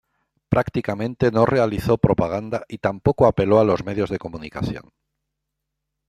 [0.49, 4.93] Prácticamente no realizó propaganda y tampoco apeló a los medios de comunicación.